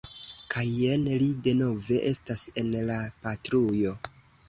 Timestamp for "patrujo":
3.23-3.99